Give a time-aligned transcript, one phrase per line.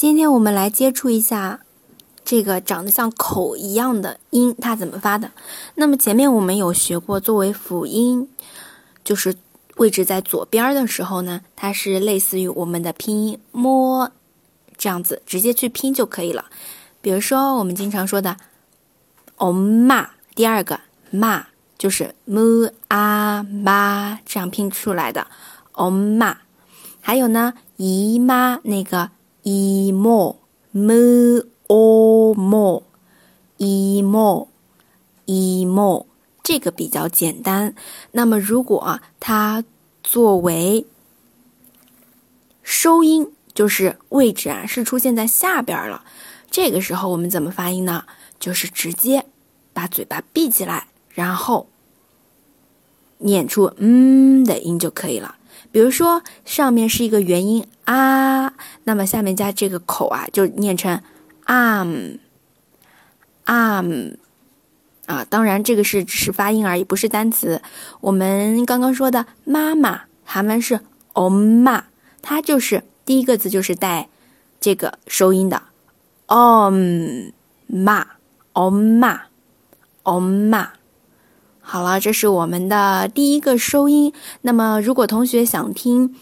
[0.00, 1.60] 今天我们来接触一下
[2.24, 5.30] 这个长得像口一样的音，它怎么发的，
[5.74, 8.26] 那么前面我们有学过作为辅音，
[9.04, 9.34] 就是
[9.76, 14.10] 位置在左边的时候呢，它是类似于我们的拼音，摸。
[14.78, 16.46] 这样子直接去拼就可以了，
[17.02, 18.38] 比如说我们经常说的，
[19.36, 20.80] 哦嘛，第二个
[21.10, 25.26] 嘛，就是 m a ma 这样拼出来的，
[25.74, 26.38] 哦嘛，
[27.02, 29.10] 还有呢，姨妈那个。
[29.42, 30.38] 一模
[30.70, 30.92] 么
[31.68, 32.82] 哦模
[33.56, 34.48] 一莫
[35.24, 36.06] 一莫，
[36.42, 37.74] 这个比较简单。
[38.12, 39.64] 那么，如果它
[40.02, 40.86] 作为
[42.62, 46.04] 收音，就是位置啊是出现在下边了，
[46.50, 48.04] 这个时候我们怎么发音呢？
[48.38, 49.26] 就是直接
[49.72, 51.68] 把嘴巴闭起来，然后
[53.18, 55.36] 念出嗯的音就可以了。
[55.72, 58.52] 比如说，上面是一个元音啊，
[58.84, 61.00] 那么下面加这个口啊，就念成
[61.46, 62.18] arm
[63.46, 64.16] arm
[65.06, 65.24] 啊。
[65.28, 67.62] 当然，这个是只是发音而已，不是单词。
[68.00, 70.80] 我们刚刚说的妈妈，他们是
[71.14, 71.82] oma，
[72.22, 74.08] 它就是第一个字就是带
[74.60, 75.62] 这个收音的
[76.26, 77.32] om
[77.68, 78.04] ma
[78.54, 79.20] oma
[80.04, 80.68] oma。
[81.72, 84.12] 好了，这是我们的第一个收音。
[84.40, 86.16] 那么，如果同学想听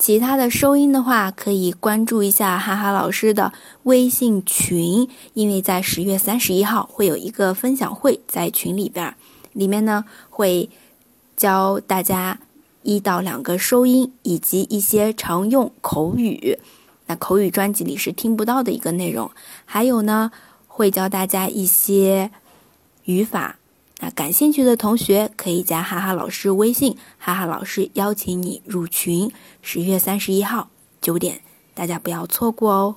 [0.00, 3.52] 其他的收音的话，可以关注一下哈哈老师的
[3.84, 9.14] 微信群，因为在十月三十一号会有一个分享会在群里边，
[9.52, 10.68] 里面呢会
[11.36, 12.40] 教大家
[12.82, 16.58] 一到两个收音以及一些常用口语。
[17.06, 19.30] 那口语专辑里是听不到的一个内容，
[19.64, 20.32] 还有呢
[20.66, 22.32] 会教大家一些
[23.04, 23.58] 语法。
[24.14, 29.30] 感兴趣的同学可以加哈哈老师微信，哈哈老师邀请你入群。
[29.62, 31.40] 十月三十一号九点，
[31.74, 32.96] 大家不要错过哦。